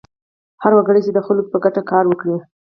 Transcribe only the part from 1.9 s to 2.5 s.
کار وکړي.